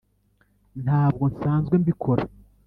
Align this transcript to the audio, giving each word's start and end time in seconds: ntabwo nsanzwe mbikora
ntabwo 0.83 1.23
nsanzwe 1.33 1.75
mbikora 1.83 2.23